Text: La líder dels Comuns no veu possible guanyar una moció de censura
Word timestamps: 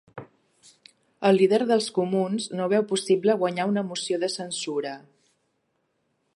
La 1.25 1.33
líder 1.35 1.59
dels 1.73 1.89
Comuns 1.97 2.47
no 2.61 2.69
veu 2.73 2.87
possible 2.93 3.37
guanyar 3.45 3.69
una 3.75 3.87
moció 3.93 4.21
de 4.25 4.33
censura 4.39 4.99